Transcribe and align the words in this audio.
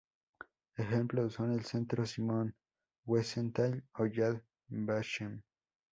Ejemplos 0.77 1.33
son 1.33 1.51
el 1.51 1.63
Centro 1.63 2.07
Simon 2.07 2.55
Wiesenthal 3.05 3.83
o 3.99 4.07
Yad 4.07 4.41
Vashem. 4.69 5.43